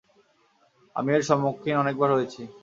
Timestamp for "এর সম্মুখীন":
1.15-1.75